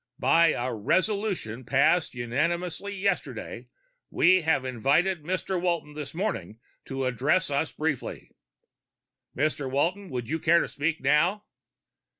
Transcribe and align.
"By 0.17 0.47
a 0.53 0.73
resolution 0.73 1.63
passed 1.63 2.15
unanimously 2.15 2.95
yesterday, 2.95 3.67
we 4.09 4.41
have 4.41 4.65
invited 4.65 5.21
Mr. 5.21 5.61
Walton 5.61 5.93
this 5.93 6.15
morning 6.15 6.59
to 6.85 7.05
address 7.05 7.51
us 7.51 7.71
briefly. 7.71 8.31
Mr. 9.37 9.69
Walton, 9.69 10.09
would 10.09 10.27
you 10.27 10.39
care 10.39 10.59
to 10.61 10.67
speak 10.67 11.01
now?" 11.01 11.45